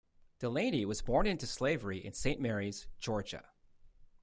Delany 0.39 0.83
was 0.83 1.03
born 1.03 1.27
into 1.27 1.45
slavery 1.45 2.03
in 2.03 2.13
Saint 2.13 2.41
Mary's, 2.41 2.87
Georgia. 2.97 3.51